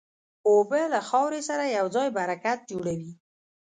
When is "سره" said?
1.49-1.63